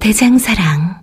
[0.00, 1.00] 대장사랑.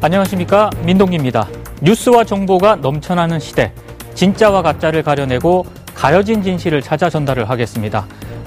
[0.00, 1.48] 안녕하십니까 민동기입니다.
[1.82, 3.72] 뉴스와 정보가 넘쳐나는 시대
[4.14, 8.06] 진짜와 가짜를 가려내고 가려진 진실을 찾아 전달을 하겠습니다.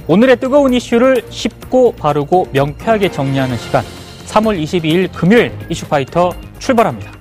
[0.09, 3.83] 오늘의 뜨거운 이슈를 쉽고 바르고 명쾌하게 정리하는 시간
[4.25, 7.11] 3월 22일 금요일 이슈파이터 출발합니다.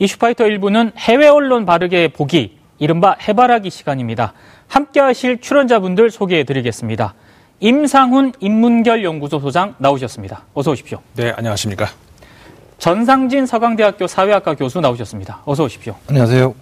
[0.00, 4.32] 이슈파이터 1부는 해외 언론 바르게 보기 이른바 해바라기 시간입니다.
[4.66, 7.14] 함께 하실 출연자분들 소개해 드리겠습니다.
[7.60, 10.46] 임상훈 인문결 연구소 소장 나오셨습니다.
[10.54, 11.00] 어서 오십시오.
[11.14, 11.86] 네, 안녕하십니까.
[12.78, 15.42] 전상진 서강대학교 사회학과 교수 나오셨습니다.
[15.44, 15.94] 어서 오십시오.
[16.08, 16.61] 안녕하세요.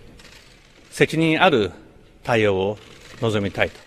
[0.90, 1.72] 責任ある
[2.24, 2.78] 対応を
[3.20, 3.86] 望みたいと。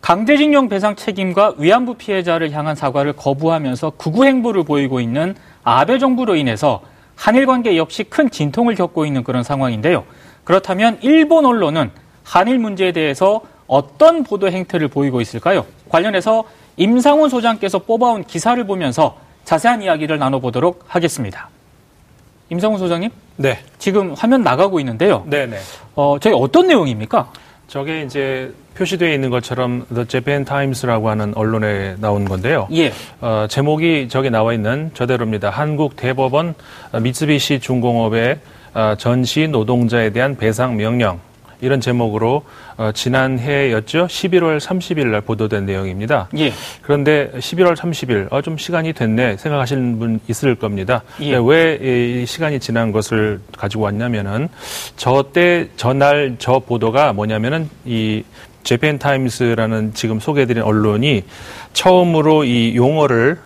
[0.00, 5.34] 강제징용 배상 책임과 위안부 피해자를 향한 사과를 거부하면서 극우 행보를 보이고 있는
[5.64, 6.82] 아베 정부로 인해서
[7.14, 10.04] 한일 관계 역시 큰 진통을 겪고 있는 그런 상황인데요.
[10.44, 11.90] 그렇다면 일본 언론은
[12.24, 15.66] 한일 문제에 대해서 어떤 보도 행태를 보이고 있을까요?
[15.88, 16.44] 관련해서
[16.76, 21.50] 임상훈 소장께서 뽑아온 기사를 보면서 자세한 이야기를 나눠보도록 하겠습니다.
[22.53, 25.23] 임상훈 소장님, 네, 지금 화면 나가고 있는데요.
[25.25, 25.57] 네, 네.
[25.95, 27.31] 어, 저희 어떤 내용입니까?
[27.67, 32.67] 저게 이제 표시되어 있는 것처럼 The Japan Times라고 하는 언론에 나온 건데요.
[32.73, 32.91] 예.
[33.21, 35.49] 어, 제목이 저기 나와 있는 저대로입니다.
[35.49, 36.53] 한국 대법원
[36.91, 38.39] 어, 미쓰비시 중공업의
[38.75, 41.19] 어, 전시 노동자에 대한 배상 명령
[41.63, 42.43] 이런 제목으로
[42.77, 44.07] 어, 지난해였죠.
[44.07, 46.27] 11월 30일 날 보도된 내용입니다.
[46.37, 46.51] 예.
[46.81, 51.03] 그런데 11월 30일, 어, 좀 시간이 됐네 생각하시는 분 있을 겁니다.
[51.21, 51.31] 예.
[51.31, 54.49] 네, 왜이 시간이 지난 것을 가지고 왔냐면은
[54.97, 58.23] 저때 전날 저 보도가 뭐냐면은 이
[58.63, 61.23] 재팬 타임스라는 지금 소개해드린 언론이
[61.71, 63.39] 처음으로 이 용어를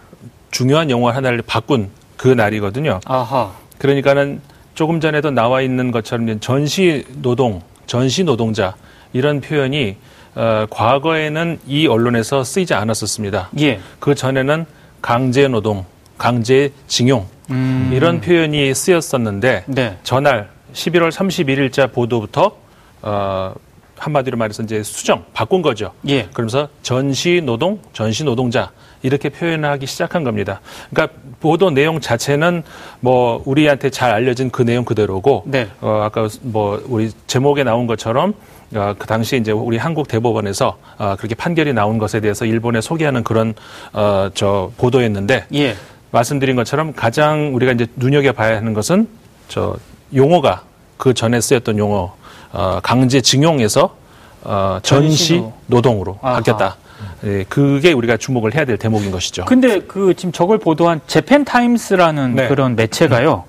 [0.49, 2.99] 중요한 용어 하나를 바꾼 그 날이거든요.
[3.05, 3.51] 아하.
[3.77, 4.41] 그러니까는
[4.73, 8.75] 조금 전에도 나와 있는 것처럼 전시 노동, 전시 노동자
[9.13, 9.95] 이런 표현이
[10.35, 13.49] 어, 과거에는 이 언론에서 쓰이지 않았었습니다.
[13.59, 13.79] 예.
[13.99, 14.65] 그 전에는
[15.01, 15.85] 강제 노동,
[16.17, 17.89] 강제 징용 음.
[17.91, 19.97] 이런 표현이 쓰였었는데 네.
[20.03, 22.55] 전날 11월 31일자 보도부터
[23.01, 23.53] 어,
[23.97, 25.93] 한마디로 말해서 이제 수정 바꾼 거죠.
[26.07, 26.27] 예.
[26.33, 28.71] 그러면서 전시 노동, 전시 노동자
[29.01, 30.61] 이렇게 표현하기 시작한 겁니다.
[30.89, 32.63] 그러니까 보도 내용 자체는
[32.99, 35.67] 뭐 우리한테 잘 알려진 그 내용 그대로고 네.
[35.81, 38.33] 어, 아까 뭐 우리 제목에 나온 것처럼
[38.75, 43.23] 어, 그 당시 이제 우리 한국 대법원에서 어, 그렇게 판결이 나온 것에 대해서 일본에 소개하는
[43.23, 43.53] 그런
[43.93, 45.75] 어, 저 보도였는데 예.
[46.11, 49.07] 말씀드린 것처럼 가장 우리가 이제 눈여겨 봐야 하는 것은
[49.47, 49.75] 저
[50.15, 50.63] 용어가
[50.97, 52.15] 그 전에 쓰였던 용어
[52.51, 53.95] 어, 강제징용에서
[54.43, 56.35] 어, 전시 전시 노동으로 아하.
[56.35, 56.77] 바뀌었다.
[57.23, 59.45] 예, 그게 우리가 주목을 해야 될 대목인 것이죠.
[59.45, 62.47] 근데 그 지금 저걸 보도한 재팬 타임스라는 네.
[62.47, 63.43] 그런 매체가요.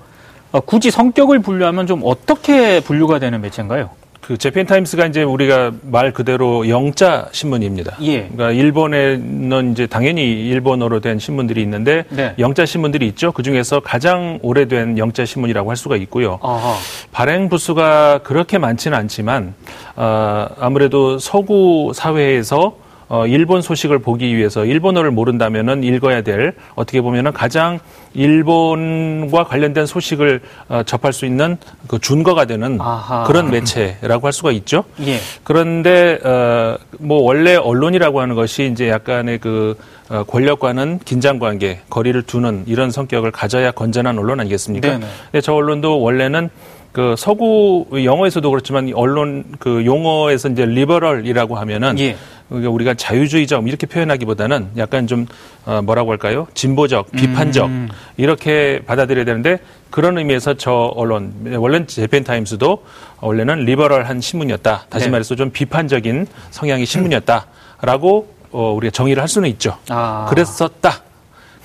[0.51, 3.91] 어, 굳이 성격을 분류하면 좀 어떻게 분류가 되는 매체인가요?
[4.29, 7.97] 그 재팬 타임스가 이제 우리가 말 그대로 영자 신문입니다.
[8.01, 8.27] 예.
[8.27, 12.35] 그러니까 일본에는 이제 당연히 일본어로 된 신문들이 있는데 네.
[12.37, 13.31] 영자 신문들이 있죠.
[13.31, 16.37] 그 중에서 가장 오래된 영자 신문이라고 할 수가 있고요.
[16.43, 16.75] 아하.
[17.11, 19.55] 발행 부수가 그렇게 많지는 않지만
[19.95, 22.75] 어, 아무래도 서구 사회에서
[23.09, 27.79] 어, 일본 소식을 보기 위해서 일본어를 모른다면은 읽어야 될 어떻게 보면은 가장
[28.13, 31.57] 일본과 관련된 소식을 어, 접할 수 있는
[31.87, 33.23] 그 준거가 되는 아하.
[33.23, 34.83] 그런 매체라고 할 수가 있죠.
[35.01, 35.17] 예.
[35.43, 39.75] 그런데 어, 뭐 원래 언론이라고 하는 것이 이제 약간의 그
[40.09, 44.87] 어, 권력과는 긴장 관계, 거리를 두는 이런 성격을 가져야 건전한 언론 아니겠습니까?
[44.87, 45.05] 네네.
[45.31, 46.49] 근데 저 언론도 원래는
[46.91, 52.15] 그 서구 영어에서도 그렇지만 이 언론 그 용어에서 이제 liberal이라고 하면은 예.
[52.49, 55.27] 그러니까 우리가 자유주의자 뭐 이렇게 표현하기보다는 약간 좀
[55.65, 56.47] 어, 뭐라고 할까요?
[56.55, 57.89] 진보적, 비판적 음.
[58.17, 59.59] 이렇게 받아들여야 되는데
[59.91, 62.83] 그런 의미에서 저 언론 원래는 Japan Times도
[63.21, 64.87] 원래는 리버럴한 신문이었다.
[64.89, 65.11] 다시 네.
[65.11, 69.77] 말해서 좀 비판적인 성향의 신문이었다라고 어, 우리가 정의를 할 수는 있죠.
[69.89, 70.25] 아.
[70.29, 71.03] 그랬었다.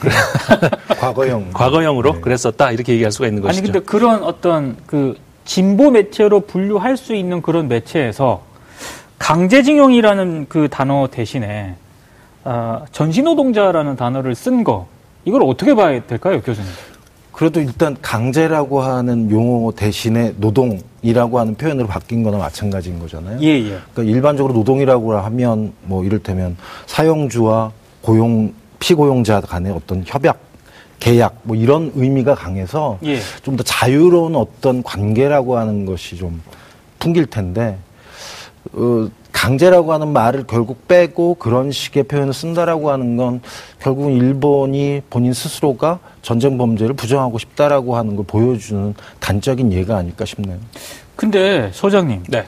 [1.00, 1.50] 과거형.
[1.54, 3.72] 과거형으로 그랬었다 이렇게 얘기할 수가 있는 아니 것이죠.
[3.72, 5.16] 근데 그런 어떤 그
[5.46, 8.42] 진보 매체로 분류할 수 있는 그런 매체에서
[9.24, 11.76] 강제징용이라는 그 단어 대신에
[12.44, 14.86] 아, 전시노동자라는 단어를 쓴 거
[15.24, 16.70] 이걸 어떻게 봐야 될까요, 교수님?
[17.32, 23.38] 그래도 일단 강제라고 하는 용어 대신에 노동이라고 하는 표현으로 바뀐 거나 마찬가지인 거잖아요.
[23.40, 23.78] 예, 예.
[23.94, 27.72] 그러니까 일반적으로 노동이라고 하면 뭐 이를테면 사용주와
[28.02, 30.38] 고용 피고용자 간의 어떤 협약
[31.00, 33.20] 계약 뭐 이런 의미가 강해서 예.
[33.42, 36.42] 좀더 자유로운 어떤 관계라고 하는 것이 좀
[36.98, 37.78] 풍길 텐데
[38.72, 43.42] 어, 강제라고 하는 말을 결국 빼고 그런 식의 표현을 쓴다라고 하는 건
[43.80, 50.56] 결국은 일본이 본인 스스로가 전쟁 범죄를 부정하고 싶다라고 하는 걸 보여주는 단적인 예가 아닐까 싶네요.
[51.16, 52.46] 근데 소장님, 네.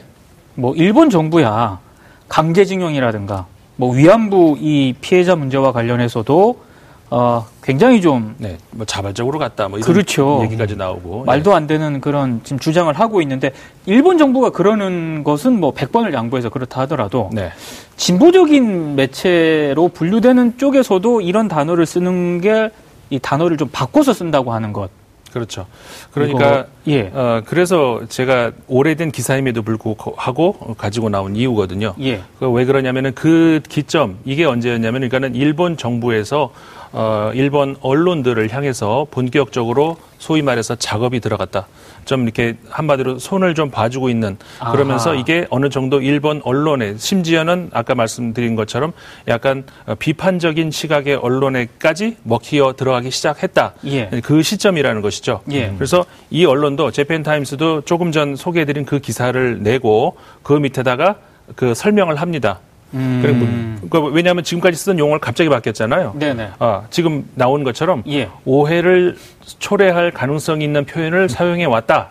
[0.55, 1.81] 뭐 일본 정부야
[2.29, 3.47] 강제징용이라든가
[3.77, 6.66] 뭐 위안부 이 피해자 문제와 관련해서도
[7.11, 10.41] 어, 굉장히 좀 네, 뭐 자발적으로 갔다 뭐 이런 그렇죠.
[10.43, 13.53] 얘기까지 나오고 말도 안 되는 그런 지금 주장을 하고 있는데
[13.87, 17.43] 일본 정부가 그러는 것은 뭐 100번을 양보해서 그렇다 하더라도 네.
[17.43, 17.53] 네.
[17.97, 22.71] 진보적인 매체로 분류되는 쪽에서도 이런 단어를 쓰는 게
[23.11, 24.91] 이 단어를 좀 바꿔서 쓴다고 하는 것.
[25.33, 25.67] 그렇죠.
[26.13, 27.11] 그러니까 이거, 예.
[27.13, 31.95] 어, 그래서 제가 오래된 기사임에도 불구하고 가지고 나온 이유거든요.
[32.01, 32.23] 예.
[32.39, 36.53] 그왜 그러냐면은 그 기점 이게 언제였냐면 그러니까는 일본 정부에서
[36.99, 41.67] 어 일본 언론들을 향해서 본격적으로 소위 말해서 작업이 들어갔다.
[42.07, 44.39] 좀 이렇게 한마디로 손을 좀 봐주고 있는
[44.73, 45.19] 그러면서 아하.
[45.19, 48.95] 이게 어느 정도 일본 언론에 심지어는 아까 말씀드린 것처럼
[49.29, 53.75] 약간 어, 비판적인 시각의 언론에까지 먹히어 들어가기 시작했다.
[53.89, 54.09] 예.
[54.25, 55.43] 그 시점이라는 것이죠.
[55.51, 55.75] 예.
[55.77, 61.17] 그래서 이 언론도 재팬 타임스도 조금 전 소개해드린 그 기사를 내고 그 밑에다가
[61.57, 62.61] 그 설명을 합니다.
[62.95, 63.79] 음.
[63.81, 66.15] 뭐- 그러니까 왜냐하면 지금까지 쓰던 용어를 갑자기 바뀌었잖아요.
[66.19, 66.51] 네네.
[66.59, 68.29] 아, 지금 나온 것처럼 예.
[68.45, 69.17] 오해를
[69.59, 72.09] 초래할 가능성이 있는 표현을 사용해 왔다.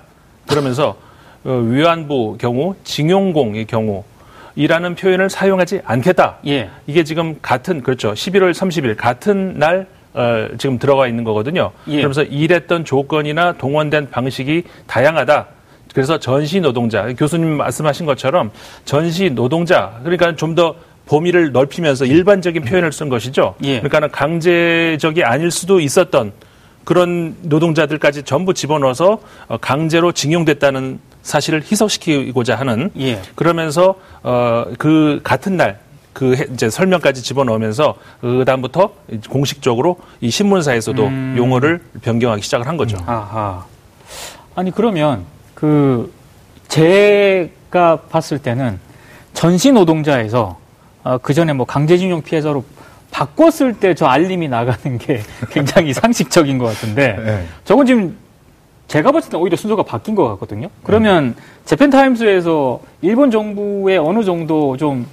[0.48, 0.98] 그러면서
[1.44, 4.04] 어, 위안부 경우, 징용공의 경우
[4.56, 6.38] 이라는 표현을 사용하지 않겠다.
[6.48, 6.70] 예.
[6.88, 8.14] 이게 지금 같은 그렇죠.
[8.14, 11.72] 11월 30일 같은 날 어, 지금 들어가 있는 거거든요.
[11.88, 11.98] 예.
[11.98, 15.48] 그러면서 일했던 조건이나 동원된 방식이 다양하다.
[15.96, 18.52] 그래서 전시 노동자 교수님 말씀하신 것처럼
[18.84, 20.76] 전시 노동자 그러니까 좀더
[21.08, 23.56] 범위를 넓히면서 일반적인 표현을 쓴 것이죠.
[23.64, 23.80] 예.
[23.80, 26.34] 그러니까 강제적이 아닐 수도 있었던
[26.84, 33.22] 그런 노동자들까지 전부 집어넣어서 어, 강제로 징용됐다는 사실을 희석시키고자 하는 예.
[33.36, 35.80] 그러면서 어 그 같은 날
[36.16, 38.90] 그 이제 설명까지 집어넣으면서 그 다음부터
[39.30, 41.04] 공식적으로 이 신문사에서도
[41.36, 42.98] 용어를 변경하기 시작을 한 거죠.
[43.06, 43.66] 아하.
[44.56, 45.26] 아니 그러면
[45.56, 46.12] 그
[46.68, 48.80] 제가 봤을 때는
[49.34, 50.58] 전시 노동자에서
[51.04, 52.64] 어, 그 전에 뭐 강제징용 피해자로
[53.12, 55.22] 바꿨을 때 저 알림이 나가는 게
[55.52, 57.46] 굉장히 상식적인 것 같은데 네.
[57.64, 58.18] 저건 지금
[58.88, 60.68] 제가 봤을 때 오히려 순서가 바뀐 것 같거든요.
[60.84, 61.36] 그러면
[61.66, 65.08] 재팬 타임스에서 일본 정부에 어느 정도 좀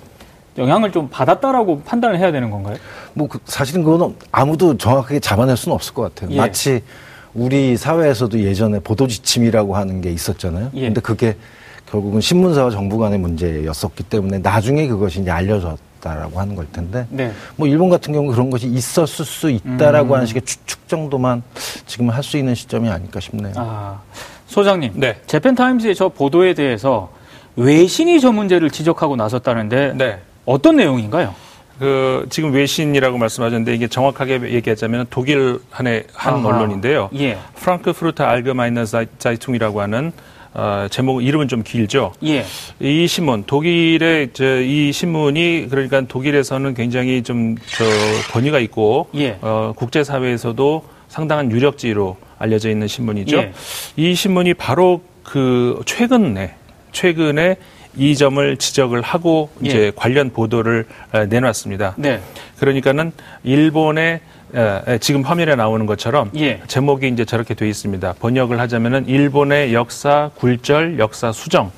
[0.59, 2.77] 영향을 좀 받았다라고 판단을 해야 되는 건가요?
[3.15, 6.31] 뭐 그- 사실은 그거는 아무도 정확하게 잡아낼 수는 없을 것 같아요.
[6.33, 6.37] 예.
[6.37, 6.83] 마치
[7.35, 10.71] 우리 사회에서도 예전에 보도 지침이라고 하는 게 있었잖아요.
[10.75, 10.83] 예.
[10.83, 11.37] 근데 그게
[11.91, 17.33] 결국은 신문사와 정부 간의 문제였었기 때문에 나중에 그것이 이제 알려졌다라고 하는 걸 텐데 네.
[17.57, 20.15] 뭐 일본 같은 경우 그런 것이 있었을 수 있다라고 음.
[20.15, 21.43] 하는 식의 추측 정도만
[21.87, 23.53] 지금 할 수 있는 시점이 아닐까 싶네요.
[23.57, 24.01] 아,
[24.47, 24.93] 소장님.
[24.97, 25.17] 네.
[25.27, 27.11] 재팬 타임스의 저 보도에 대해서
[27.57, 30.19] 외신이 저 문제를 지적하고 나섰다는데 네.
[30.47, 31.35] 어떤 내용인가요?
[31.83, 36.47] 그 지금 외신이라고 말씀하셨는데 이게 정확하게 얘기하자면 독일 한의 한 아하.
[36.47, 37.11] 언론인데요.
[37.19, 37.37] 예.
[37.57, 38.85] 프랑크푸르트 알게마이너
[39.19, 40.13] 자이퉁이라고 하는
[40.55, 42.13] 어, 제목 이름은 좀 길죠.
[42.25, 42.45] 예.
[42.79, 47.85] 이 신문 독일의 저, 이 신문이 그러니까 독일에서는 굉장히 좀 저
[48.33, 49.39] 권위가 있고 예.
[49.41, 53.37] 어, 국제 사회에서도 상당한 유력지로 알려져 있는 신문이죠.
[53.39, 53.53] 예.
[53.97, 56.55] 이 신문이 바로 그 최근에
[56.93, 57.57] 최근에
[57.97, 59.69] 이 점을 지적을 하고 예.
[59.69, 61.95] 이제 관련 보도를 어, 내놨습니다.
[61.97, 62.21] 네.
[62.59, 63.13] 그러니까는
[63.45, 64.21] 일본의
[64.55, 66.61] 에, 에, 지금 화면에 나오는 것처럼 예.
[66.67, 68.15] 제목이 이제 저렇게 돼 있습니다.
[68.21, 71.71] 번역을 하자면은 일본의 역사 굴절, 역사 수정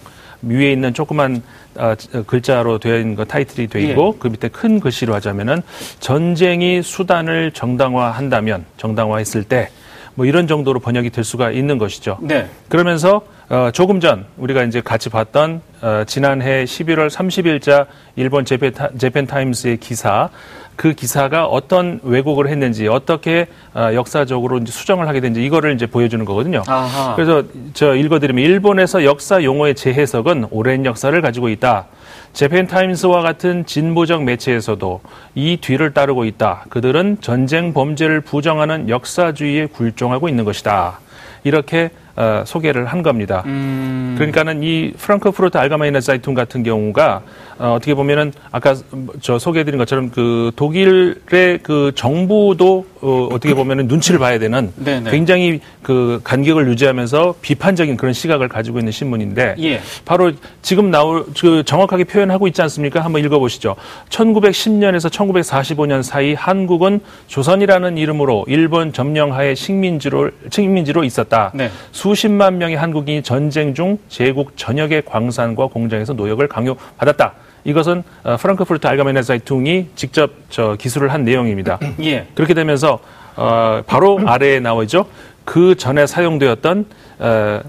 [0.43, 1.43] 위에 있는 조그만
[1.77, 1.95] 어,
[2.27, 4.19] 글자로 되어 있는 거 타이틀이 되어 있고 예.
[4.19, 5.63] 그 밑에 큰 글씨로 하자면은
[6.01, 9.71] 전쟁이 수단을 정당화한다면 정당화했을 때
[10.15, 12.19] 뭐 이런 정도로 번역이 될 수가 있는 것이죠.
[12.23, 12.49] 네.
[12.69, 17.87] 그러면서 어, 조금 전 우리가 이제 같이 봤던 어, 지난해 11월 30일자
[18.17, 20.31] 일본 재팬, 재팬 타임스의 기사
[20.77, 26.25] 그 기사가 어떤 왜곡을 했는지 어떻게 어, 역사적으로 이제 수정을 하게 된지 이거를 이제 보여주는
[26.25, 26.63] 거거든요.
[26.67, 27.15] 아하.
[27.15, 31.87] 그래서 저 읽어드리면 일본에서 역사 용어의 재해석은 오랜 역사를 가지고 있다.
[32.33, 35.01] 재팬 타임스와 같은 진보적 매체에서도
[35.37, 36.65] 이 뒤를 따르고 있다.
[36.71, 40.99] 그들은 전쟁 범죄를 부정하는 역사주의에 굴종하고 있는 것이다.
[41.45, 43.43] 이렇게 어, 소개를 한 겁니다.
[43.47, 44.15] 음.
[44.17, 47.23] 그러니까는 이 프랑크푸르트 알가마이나 사이툰 같은 경우가
[47.59, 48.75] 어, 떻게 보면은 아까
[49.21, 55.11] 저 소개해드린 것처럼 그 독일의 그 정부도 어, 어떻게 보면은 눈치를 봐야 되는 네네.
[55.11, 59.81] 굉장히 그 간격을 유지하면서 비판적인 그런 시각을 가지고 있는 신문인데 예.
[60.07, 60.33] 바로
[60.63, 63.05] 지금 나올 그 정확하게 표현하고 있지 않습니까?
[63.05, 63.77] 한번 읽어보시죠.
[64.09, 71.53] 1910년에서 1945년 사이 한국은 조선이라는 이름으로 일본 점령하에 식민지로 식민지로 있었다.
[71.55, 71.71] 네.
[71.93, 77.35] 수십만 명의 한국인이 전쟁 중 제국 전역의 광산과 공장에서 노역을 강요받았다.
[77.65, 81.79] 이것은 어, 프랑크푸르트 알가메네 사이퉁이 직접 저 기술을 한 내용입니다.
[82.03, 82.27] 예.
[82.35, 83.01] 그렇게 되면서
[83.37, 85.07] 어, 바로 아래에 나오죠.
[85.45, 86.87] 그 전에 사용되었던
[87.19, 87.61] 어,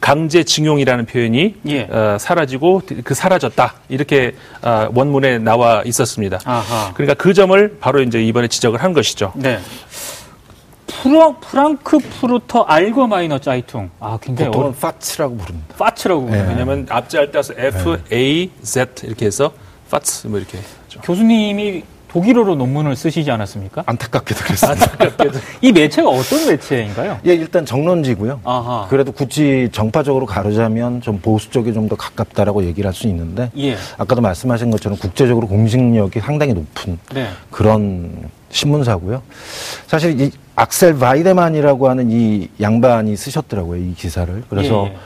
[0.00, 1.82] 강제징용이라는 표현이 예.
[1.90, 6.38] 어, 사라지고 그 사라졌다 이렇게 어, 원문에 나와 있었습니다.
[6.44, 6.92] 아하.
[6.94, 9.32] 그러니까 그 점을 바로 이제 이번에 지적을 한 것이죠.
[9.36, 9.58] 네.
[11.02, 13.90] 프랑, Frankfurter Allgemeine Zeitung.
[14.00, 15.74] 아, 굉장히 어려 보통은 FAZ라고 부릅니다.
[15.76, 16.48] FAZ라고 부르네요.
[16.48, 19.52] 왜냐하면 앞자를 따서 F A Z 이렇게 해서
[19.90, 21.00] FAZ 뭐 이렇게 하죠.
[21.02, 21.84] 교수님이
[22.18, 23.84] 독일어로 논문을 쓰시지 않았습니까?
[23.86, 24.86] 안타깝게도 그랬습니다.
[25.62, 27.20] 이 매체가 어떤 매체인가요?
[27.26, 28.40] 예, 일단 정론지고요.
[28.44, 28.86] 아하.
[28.90, 33.76] 그래도 굳이 정파적으로 가르자면 좀 보수 쪽에 좀 더 가깝다라고 얘기를 할 수 있는데 예.
[33.96, 37.28] 아까도 말씀하신 것처럼 국제적으로 공신력이 상당히 높은 네.
[37.50, 39.22] 그런 신문사고요.
[39.86, 44.42] 사실 이 악셀 바이데만이라고 하는 이 양반이 쓰셨더라고요, 이 기사를.
[44.50, 44.96] 그래서 예, 예.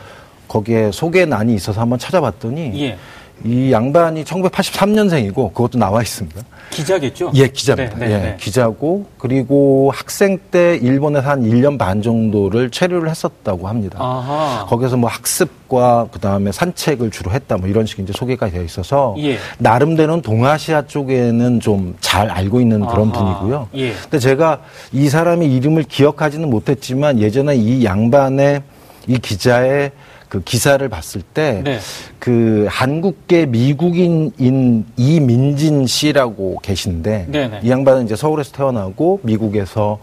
[0.49, 2.97] 거기에 소개난이 있어서 한번 찾아봤더니 예.
[3.45, 6.41] 이 양반이 1983년생이고 그것도 나와 있습니다.
[6.71, 7.33] 기자겠죠?
[7.35, 7.99] 예, 기자입니다.
[7.99, 8.37] 네, 네, 예, 네.
[8.41, 13.99] 기자고 그리고 학생 때 일본에서 한 1년 반 정도를 체류를 했었다고 합니다.
[14.01, 14.67] 아하.
[14.69, 19.37] 거기서 뭐 학습과 그다음에 산책을 주로 했다 뭐 이런 식의 이제 소개가 되어 있어서 예.
[19.59, 23.39] 나름대로는 동아시아 쪽에는 좀 잘 알고 있는 그런 아하.
[23.39, 23.69] 분이고요.
[23.77, 23.93] 예.
[24.03, 24.61] 근데 제가
[24.93, 28.63] 이 사람의 이름을 기억하지는 못했지만 예전에 이 양반의
[29.07, 29.93] 이 기자의
[30.33, 31.79] 그 기사를 봤을 때 네.
[32.19, 37.61] 그 한국계 미국인인 이민진 씨라고 계신데 네네.
[37.63, 39.99] 이 양반은 이제 서울에서 태어나고 미국에서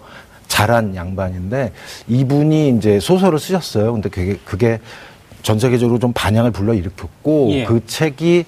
[0.48, 1.72] 자란 양반인데
[2.08, 3.92] 이분이 이제 소설을 쓰셨어요.
[3.92, 4.80] 근데 그게 그게
[5.42, 7.64] 전 세계적으로 좀 반향을 불러 일으켰고 예.
[7.64, 8.46] 그 책이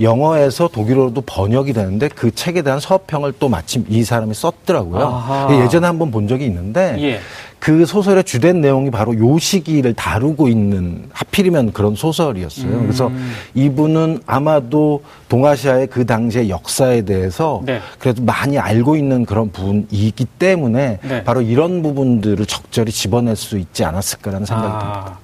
[0.00, 5.04] 영어에서 독일어로도 번역이 되는데 그 책에 대한 서평을 또 마침 이 사람이 썼더라고요.
[5.04, 5.62] 아하.
[5.64, 7.20] 예전에 한번 본 적이 있는데 예.
[7.58, 12.72] 그 소설의 주된 내용이 바로 요 시기를 다루고 있는 하필이면 그런 소설이었어요.
[12.72, 12.82] 음.
[12.82, 13.12] 그래서
[13.54, 17.80] 이분은 아마도 동아시아의 그 당시의 역사에 대해서 네.
[17.98, 21.24] 그래도 많이 알고 있는 그런 분이기 때문에 네.
[21.24, 25.04] 바로 이런 부분들을 적절히 집어낼 수 있지 않았을까라는 생각이 듭니다.
[25.06, 25.18] 아.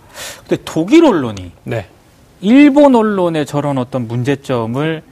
[0.47, 1.87] 근데 독일 언론이 네.
[2.41, 5.03] 일본 언론의 저런 어떤 문제점을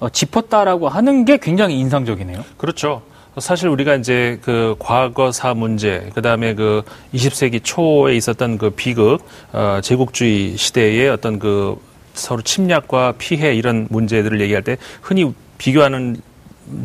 [0.00, 2.44] 어, 짚었다라고 하는 게 굉장히 인상적이네요.
[2.56, 3.02] 그렇죠.
[3.38, 6.82] 사실 우리가 이제 그 과거사 문제, 그 다음에 그
[7.14, 9.20] 20세기 초에 있었던 그 비극,
[9.52, 11.76] 어, 제국주의 시대의 어떤 그
[12.12, 16.16] 서로 침략과 피해 이런 문제들을 얘기할 때 흔히 비교하는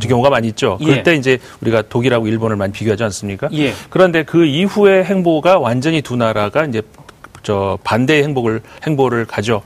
[0.02, 0.78] 경우가 많이 있죠.
[0.82, 0.86] 예.
[0.86, 3.50] 그럴 때 이제 우리가 독일하고 일본을 많이 비교하지 않습니까?
[3.54, 3.74] 예.
[3.90, 6.82] 그런데 그 이후의 행보가 완전히 두 나라가 이제
[7.44, 9.62] 저 반대의 행보를 행보를 가죠.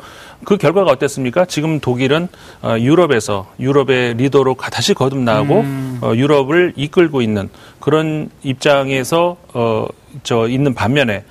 [0.46, 1.46] 그 결과가 어땠습니까?
[1.46, 2.28] 지금 독일은
[2.62, 6.00] 어, 유럽에서 유럽의 리더로 가- 다시 거듭나고 음.
[6.02, 7.50] 어, 유럽을 이끌고 있는
[7.80, 9.86] 그런 입장에서 어,
[10.24, 11.24] 저 있는 반면에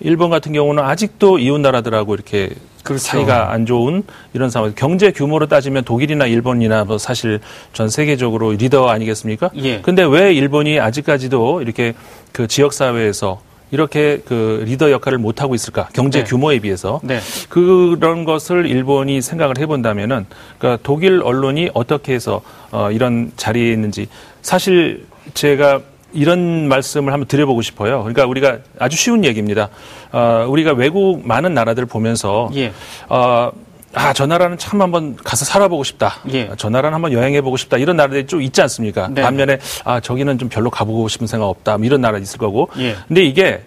[0.00, 2.50] 일본 같은 경우는 아직도 이웃 나라들하고 이렇게
[2.82, 4.02] 그 사이가 안 좋은
[4.34, 4.72] 이런 상황.
[4.76, 7.40] 경제 규모로 따지면 독일이나 일본이나 뭐 사실
[7.72, 9.50] 전 세계적으로 리더 아니겠습니까?
[9.56, 9.80] 예.
[9.80, 11.94] 근데 왜 일본이 아직까지도 이렇게
[12.32, 13.40] 그 지역 사회에서
[13.74, 15.88] 이렇게 그 리더 역할을 못 하고 있을까?
[15.92, 16.24] 경제 네.
[16.24, 17.18] 규모에 비해서 네.
[17.48, 20.26] 그런 것을 일본이 생각을 해본다면은
[20.58, 22.40] 그러니까 독일 언론이 어떻게 해서
[22.70, 24.06] 어, 이런 자리에 있는지
[24.42, 25.80] 사실 제가
[26.12, 27.98] 이런 말씀을 한번 드려보고 싶어요.
[28.04, 29.70] 그러니까 우리가 아주 쉬운 얘기입니다.
[30.12, 32.72] 어, 우리가 외국 많은 나라들 보면서 예.
[33.08, 33.50] 어,
[33.94, 36.14] 아, 저 나라는 참 한번 가서 살아보고 싶다.
[36.32, 36.50] 예.
[36.56, 37.76] 저 나라는 한번 여행해보고 싶다.
[37.76, 39.08] 이런 나라들이 좀 있지 않습니까?
[39.08, 39.22] 네.
[39.22, 41.78] 반면에, 아, 저기는 좀 별로 가보고 싶은 생각 없다.
[41.78, 42.68] 뭐 이런 나라 있을 거고.
[42.78, 42.96] 예.
[43.08, 43.62] 근데 이게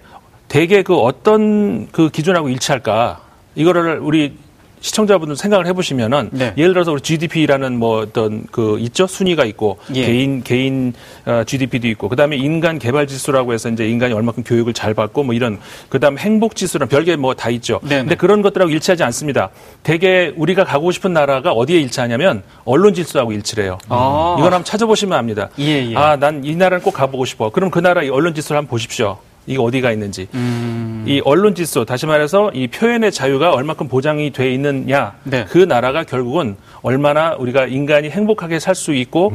[0.48, 3.22] 되게 그 어떤 그 기준하고 일치할까?
[3.56, 4.38] 이거를 우리
[4.82, 6.54] 시청자분들 생각을 해보시면은 네.
[6.58, 10.06] 예를 들어서 우리 GDP라는 뭐 어떤 그 있죠 순위가 있고 예.
[10.06, 10.94] 개인 개인
[11.26, 15.34] 어, GDP도 있고 그다음에 인간 개발 지수라고 해서 이제 인간이 얼마큼 교육을 잘 받고 뭐
[15.34, 17.80] 이런 그다음 에 행복 지수랑 별개 뭐 다 있죠.
[17.84, 18.02] 네네.
[18.02, 19.50] 근데 그런 것들하고 일치하지 않습니다.
[19.84, 23.78] 대개 우리가 가고 싶은 나라가 어디에 일치하냐면 언론 지수하고 일치를 해요.
[23.90, 24.36] 아.
[24.40, 25.50] 이건 한번 찾아보시면 압니다.
[25.60, 25.96] 예, 예.
[25.96, 27.50] 아, 난 이 나라는 꼭 가보고 싶어.
[27.50, 29.18] 그럼 그 나라 의 언론 지수를 한번 보십시오.
[29.48, 30.28] 이게 어디가 있는지.
[30.36, 31.06] 음.
[31.08, 35.14] 이 언론 지수, 다시 말해서 이 표현의 자유가 얼마큼 보장이 돼 있느냐.
[35.24, 35.46] 네.
[35.46, 39.34] 그 나라가 결국은 얼마나 우리가 인간이 행복하게 살 수 있고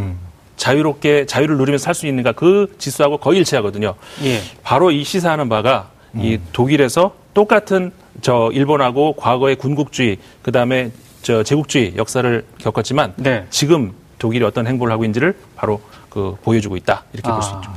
[0.57, 3.95] 자유롭게 자유를 누리면서 살 수 있는가 그 지수하고 거의 일치하거든요.
[4.25, 4.41] 예.
[4.63, 7.91] 바로 이 시사하는 바가 이 독일에서 똑같은
[8.21, 10.91] 저 일본하고 과거의 군국주의 그다음에
[11.23, 13.47] 저 제국주의 역사를 겪었지만 네.
[13.49, 17.73] 지금 독일이 어떤 행보를 하고 있는지를 바로 그 보여주고 있다 이렇게 볼수 아, 있죠.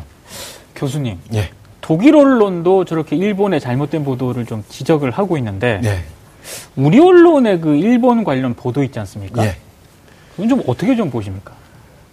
[0.75, 1.49] 교수님, 예.
[1.85, 6.03] 독일 언론도 저렇게 일본의 잘못된 보도를 좀 지적을 하고 있는데 예.
[6.75, 9.45] 우리 언론의 그 일본 관련 보도 있지 않습니까?
[9.45, 9.55] 예.
[10.31, 11.53] 그건 좀 어떻게 좀 보십니까?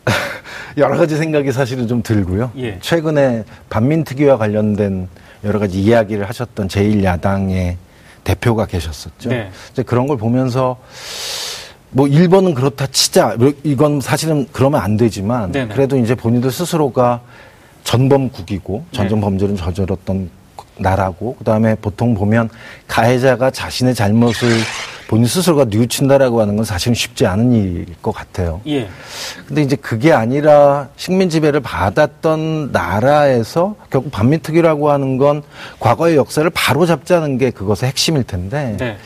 [0.76, 2.52] 여러 가지 생각이 사실은 좀 들고요.
[2.58, 2.78] 예.
[2.82, 5.08] 최근에 반민특위와 관련된
[5.42, 7.76] 여러 가지 이야기를 하셨던 제1야당의
[8.24, 9.30] 대표가 계셨었죠.
[9.30, 9.50] 네.
[9.72, 10.76] 이제 그런 걸 보면서
[11.88, 15.72] 뭐 일본은 그렇다 치자 뭐 이건 사실은 그러면 안 되지만 네네.
[15.74, 17.22] 그래도 이제 본인들 스스로가
[17.84, 19.24] 전범국이고 전쟁 네.
[19.24, 20.30] 범죄를 저질렀던
[20.78, 22.48] 나라고 그다음에 보통 보면
[22.88, 24.48] 가해자가 자신의 잘못을
[25.08, 28.62] 본인 스스로가 뉘우친다라고 하는 건 사실은 쉽지 않은 일일 것 같아요.
[28.66, 28.88] 예.
[29.46, 35.42] 근데 이제 그게 아니라 식민 지배를 받았던 나라에서 결국 반민특위라고 하는 건
[35.78, 38.96] 과거의 역사를 바로 잡자는 게 그것의 핵심일 텐데 네.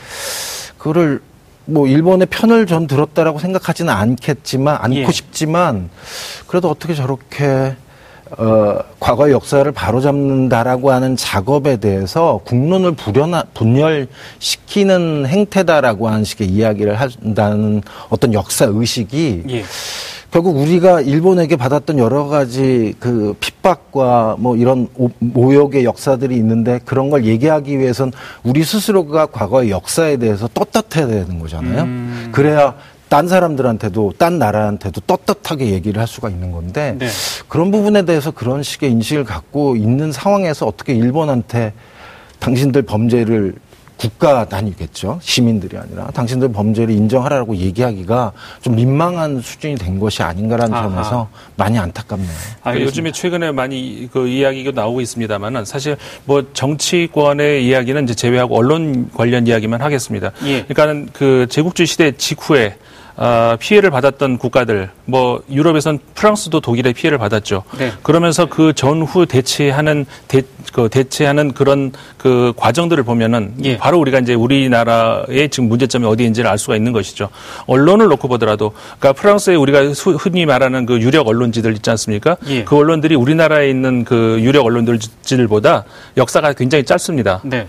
[0.78, 1.20] 그거를
[1.64, 5.10] 뭐 일본의 편을 전 들었다라고 생각하지는 않겠지만 않고 예.
[5.10, 5.90] 싶지만
[6.46, 7.74] 그래도 어떻게 저렇게
[8.38, 17.82] 어 과거의 역사를 바로잡는다라고 하는 작업에 대해서 국론을 불연하, 분열시키는 행태다라고 하는 식의 이야기를 한다는
[18.10, 19.62] 어떤 역사 의식이 예.
[20.32, 27.10] 결국 우리가 일본에게 받았던 여러 가지 그 핍박과 뭐 이런 오- 모욕의 역사들이 있는데 그런
[27.10, 31.82] 걸 얘기하기 위해선 우리 스스로가 과거의 역사에 대해서 떳떳해야 되는 거잖아요.
[31.84, 32.28] 음.
[32.32, 32.74] 그래야
[33.08, 37.08] 딴 사람들한테도 딴 나라한테도 떳떳하게 얘기를 할 수가 있는 건데 네.
[37.48, 41.72] 그런 부분에 대해서 그런 식의 인식을 갖고 있는 상황에서 어떻게 일본한테
[42.40, 43.54] 당신들 범죄를
[43.96, 45.20] 국가 단위겠죠.
[45.22, 50.88] 시민들이 아니라 당신들 범죄를 인정하라고 얘기하기가 좀 민망한 수준이 된 것이 아닌가라는 아하.
[50.90, 52.28] 점에서 많이 안타깝네요.
[52.28, 52.86] 그 알겠습니다.
[52.86, 59.46] 요즘에 최근에 많이 그 이야기가 나오고 있습니다만은 사실 뭐 정치권의 이야기는 이제 제외하고 언론 관련
[59.46, 60.32] 이야기만 하겠습니다.
[60.44, 60.64] 예.
[60.64, 62.95] 그러니까는 그 제국주의 시대 직후에 아,
[63.58, 67.62] 피해를 받았던 국가들, 뭐 유럽에선 프랑스도 독일의 피해를 받았죠.
[67.78, 67.92] 네.
[68.02, 73.78] 그러면서 그 전후 대체하는 대, 그 대체하는 그런 그 과정들을 보면은 예.
[73.78, 77.30] 바로 우리가 이제 우리나라의 지금 문제점이 어디인지를 알 수가 있는 것이죠.
[77.66, 82.36] 언론을 놓고 보더라도, 그러니까 프랑스에 우리가 수- 흔히 말하는 그 유력 언론지들 있지 않습니까?
[82.48, 82.64] 예.
[82.64, 85.84] 그 언론들이 우리나라에 있는 그 유력 언론들보다
[86.18, 87.40] 역사가 굉장히 짧습니다.
[87.44, 87.66] 네.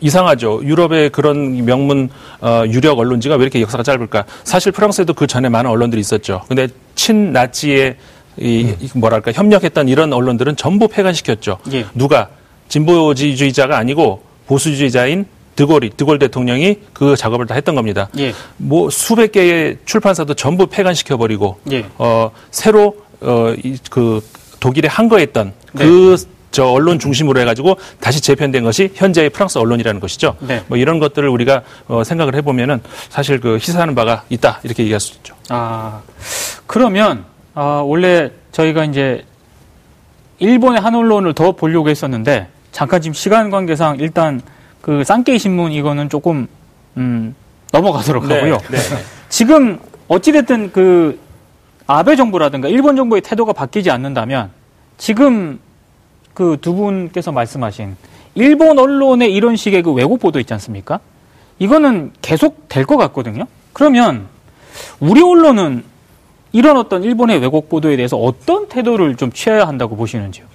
[0.00, 0.60] 이상하죠.
[0.64, 2.08] 유럽의 그런 명문
[2.40, 4.24] 어, 유력 언론지가 왜 이렇게 역사가 짧을까?
[4.44, 6.42] 사실 프랑스에도 그 전에 많은 언론들이 있었죠.
[6.48, 7.96] 근데 친나치의
[8.38, 11.58] 이, 이 뭐랄까 협력했던 이런 언론들은 전부 폐간시켰죠.
[11.72, 11.84] 예.
[11.94, 12.28] 누가
[12.68, 18.08] 진보주의자가 아니고 보수주의자인 드골이 드골 대통령이 그 작업을 다 했던 겁니다.
[18.18, 18.32] 예.
[18.56, 21.84] 뭐 수백 개의 출판사도 전부 폐간시켜 버리고 예.
[21.98, 24.22] 어 새로 어그
[24.60, 25.84] 독일에 항거했던 네.
[25.84, 26.16] 그
[26.50, 30.36] 저 언론 중심으로 해가지고 다시 재편된 것이 현재의 프랑스 언론이라는 것이죠.
[30.40, 30.62] 네.
[30.66, 35.14] 뭐 이런 것들을 우리가 어, 생각을 해보면은 사실 그 시사하는 바가 있다 이렇게 얘기할 수
[35.16, 35.34] 있죠.
[35.48, 36.00] 아,
[36.66, 39.24] 그러면, 아, 원래 저희가 이제
[40.38, 44.40] 일본의 한 언론을 더 보려고 했었는데, 잠깐 지금 시간 관계상 일단
[44.80, 46.46] 그 쌍케이 신문 이거는 조금,
[46.96, 47.34] 음,
[47.72, 48.58] 넘어가도록 하고요.
[48.70, 48.78] 네.
[49.28, 51.18] 지금 어찌됐든 그
[51.86, 54.50] 아베 정부라든가 일본 정부의 태도가 바뀌지 않는다면
[54.96, 55.58] 지금
[56.34, 57.96] 그 두 분께서 말씀하신
[58.34, 61.00] 일본 언론의 이런 식의 그 왜곡 보도 있지 않습니까?
[61.58, 63.46] 이거는 계속 될 것 같거든요.
[63.72, 64.26] 그러면
[65.00, 65.84] 우리 언론은
[66.52, 70.46] 이런 어떤 일본의 왜곡 보도에 대해서 어떤 태도를 좀 취해야 한다고 보시는지요?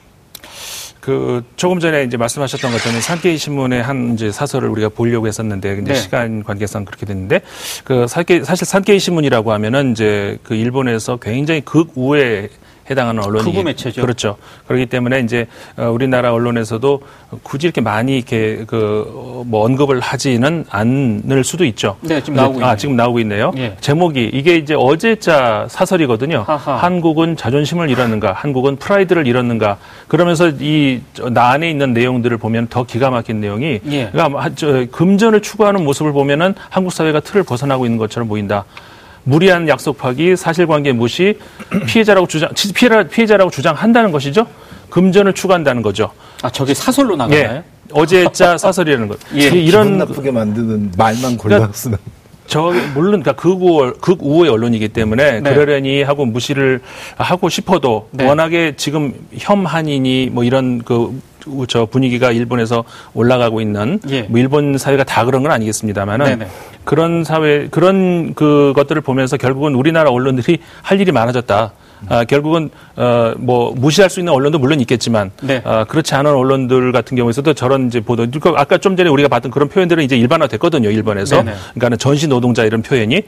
[0.99, 5.93] 그 조금 전에 이제 말씀하셨던 것처럼 산케이 신문의 한 이제 사설을 우리가 보려고 했었는데 이제
[5.93, 5.95] 네.
[5.95, 7.41] 시간 관계상 그렇게 됐는데
[7.83, 12.49] 그 사실 산케이 신문이라고 하면은 이제 그 일본에서 굉장히 극우의
[12.89, 14.01] 해당하는 언론이 극우 매체죠.
[14.01, 14.37] 그렇죠.
[14.67, 17.01] 그렇기 때문에 이제 어, 우리나라 언론에서도
[17.43, 21.97] 굳이 이렇게 많이 이렇게 그뭐 언급을 하지는 않을 수도 있죠.
[22.01, 22.69] 네, 지금 나오고 있네요.
[22.69, 23.51] 아, 지금 나오고 있네요.
[23.57, 23.75] 예.
[23.81, 26.43] 제목이 이게 이제 어제자 사설이거든요.
[26.45, 26.75] 하하.
[26.77, 29.77] 한국은 자존심을 잃었는가, 한국은 프라이드를 잃었는가.
[30.07, 34.09] 그러면서 이 나 안에 있는 내용들을 보면 더 기가 막힌 내용이 예.
[34.11, 34.49] 그러니까
[34.91, 38.65] 금전을 추구하는 모습을 보면은 한국 사회가 틀을 벗어나고 있는 것처럼 보인다.
[39.29, 41.37] 무리한 약속 파기, 사실관계 무시,
[41.87, 44.47] 피해자라고 주장 치- 피해자, 피해자라고 주장한다는 것이죠.
[44.89, 46.11] 금전을 추구한다는 거죠.
[46.41, 47.43] 아, 저게 사설로 나가나요?
[47.57, 47.63] 예.
[47.91, 49.17] 어제자 사설이라는 것.
[49.33, 49.41] 예.
[49.41, 51.97] 기분 이런 나쁘게 만드는 말만 골라 쓰는.
[52.47, 55.53] 저 물론 그러니까 극우 극우의 언론이기 때문에 네.
[55.53, 56.79] 그러려니 하고 무시를
[57.17, 58.23] 하고 싶어도 네.
[58.27, 61.19] 워낙에 지금 혐한이니 뭐 이런 그
[61.67, 64.23] 저 분위기가 일본에서 올라가고 있는 예.
[64.23, 66.47] 뭐 일본 사회가 다 그런 건 아니겠습니다만은 네네.
[66.83, 71.71] 그런 사회 그런 그 것들을 보면서 결국은 우리나라 언론들이 할 일이 많아졌다.
[72.09, 75.61] 아, 결국은 어, 뭐 무시할 수 있는 언론도 물론 있겠지만 네.
[75.63, 79.51] 아, 그렇지 않은 언론들 같은 경우에서도 저런 이제 보도 그러니까 아까 좀 전에 우리가 봤던
[79.51, 81.53] 그런 표현들은 이제 일반화됐거든요 일본에서 네네.
[81.73, 83.23] 그러니까는 전시 노동자 이런 표현이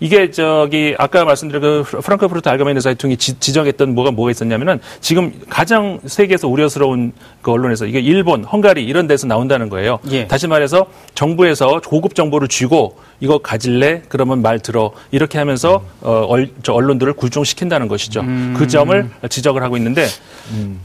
[0.00, 5.98] 이게 저기 아까 말씀드린 그 프랑크푸르트 알게메인 사이퉁이 지- 지적했던 뭐가 뭐가 있었냐면은 지금 가장
[6.06, 9.98] 세계에서 우려스러운 그 언론에서 이게 일본, 헝가리 이런 데서 나온다는 거예요.
[10.12, 10.28] 예.
[10.28, 14.02] 다시 말해서 정부에서 고급 정보를 쥐고 이거 가질래?
[14.08, 14.92] 그러면 말 들어.
[15.10, 18.22] 이렇게 하면서 어, 얼- 저 언론들을 굴종시킨다는 것이죠.
[18.56, 20.06] 그 점을 지적을 하고 있는데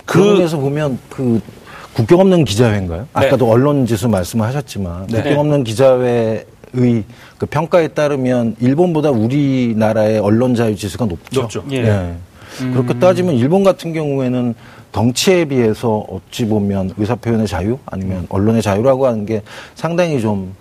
[0.05, 1.39] 그그 면에서 보면 그
[1.93, 3.01] 국경 없는 기자회인가요?
[3.01, 3.07] 네.
[3.13, 5.21] 아까도 언론 지수 말씀하셨지만 네.
[5.21, 7.03] 국경 없는 기자회 의
[7.37, 11.41] 그 평가에 따르면 일본보다 우리나라의 언론 자유 지수가 높죠.
[11.41, 11.63] 높죠.
[11.71, 11.77] 예.
[11.77, 12.13] 예.
[12.71, 14.53] 그렇게 따지면 일본 같은 경우에는
[14.93, 19.41] 덩치에 비해서 어찌 보면 의사 표현의 자유 아니면 언론의 자유라고 하는 게
[19.75, 20.53] 상당히 좀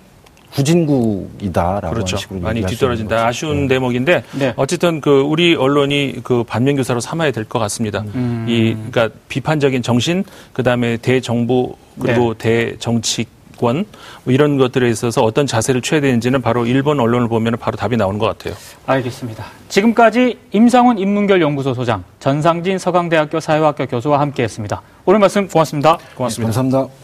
[0.51, 2.17] 후진국이다라고 그렇죠.
[2.17, 3.27] 하는 식으로 많이 뒤떨어진다.
[3.27, 4.53] 아쉬운 대목인데 네.
[4.57, 8.05] 어쨌든 그 우리 언론이 그 반면 교사로 삼아야 될 것 같습니다.
[8.15, 8.47] 음.
[8.49, 13.27] 이 그러니까 비판적인 정신, 그다음에 대정부 그리고 대정치
[13.63, 13.87] 권
[14.25, 18.19] 뭐 이런 것들에 있어서 어떤 자세를 취해야 되는지는 바로 일본 언론을 보면 바로 답이 나오는
[18.19, 18.55] 것 같아요.
[18.87, 19.45] 알겠습니다.
[19.69, 24.83] 지금까지 임상훈 인문결 연구소 소장, 전상진 서강대학교 사회학교 교수와 함께했습니다.
[25.07, 25.99] 오늘 말씀 고맙습니다.
[26.15, 26.53] 고맙습니다.
[26.53, 26.95] 감사합니다.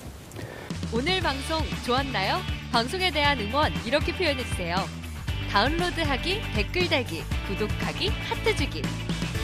[0.92, 2.38] 오늘 방송 좋았나요?
[2.72, 4.76] 방송에 대한 응원 이렇게 표현해 주세요.
[5.50, 8.82] 다운로드하기, 댓글 달기, 구독하기, 하트 주기.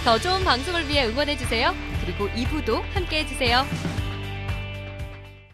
[0.05, 1.73] 더 좋은 방송을 위해 응원해 주세요.
[2.05, 3.65] 그리고 2부도 함께 해 주세요.